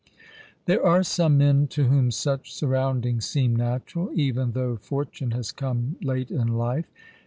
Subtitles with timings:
[0.65, 5.95] There are some men to whom such surroundings seem natural, even though fortune has come
[6.01, 6.87] late in life.